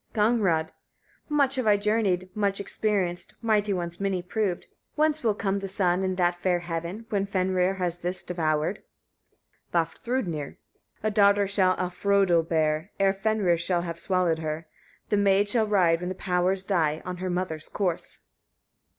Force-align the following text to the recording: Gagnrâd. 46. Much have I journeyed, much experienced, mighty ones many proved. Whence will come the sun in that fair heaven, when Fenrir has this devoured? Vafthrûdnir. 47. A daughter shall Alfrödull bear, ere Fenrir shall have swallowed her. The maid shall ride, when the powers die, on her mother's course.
Gagnrâd. 0.15 0.69
46. 1.29 1.29
Much 1.29 1.55
have 1.57 1.67
I 1.67 1.77
journeyed, 1.77 2.29
much 2.33 2.59
experienced, 2.59 3.35
mighty 3.39 3.71
ones 3.71 3.99
many 3.99 4.23
proved. 4.23 4.65
Whence 4.95 5.21
will 5.23 5.35
come 5.35 5.59
the 5.59 5.67
sun 5.67 6.03
in 6.03 6.15
that 6.15 6.35
fair 6.37 6.57
heaven, 6.61 7.05
when 7.09 7.27
Fenrir 7.27 7.75
has 7.75 7.97
this 7.97 8.23
devoured? 8.23 8.81
Vafthrûdnir. 9.71 10.55
47. 10.55 10.57
A 11.03 11.11
daughter 11.11 11.47
shall 11.47 11.77
Alfrödull 11.77 12.49
bear, 12.49 12.89
ere 12.99 13.13
Fenrir 13.13 13.59
shall 13.59 13.83
have 13.83 13.99
swallowed 13.99 14.39
her. 14.39 14.65
The 15.09 15.17
maid 15.17 15.47
shall 15.49 15.67
ride, 15.67 15.99
when 15.99 16.09
the 16.09 16.15
powers 16.15 16.63
die, 16.63 17.03
on 17.05 17.17
her 17.17 17.29
mother's 17.29 17.69
course. 17.69 18.21